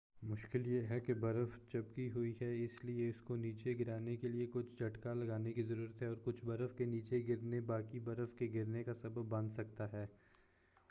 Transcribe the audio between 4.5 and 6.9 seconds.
کچھ جھٹکا لگانے کی ضرورت ہے اور کچھ برف کا